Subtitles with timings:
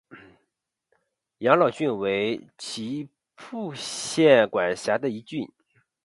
[1.37, 5.47] 养老郡为岐阜县管辖的一郡。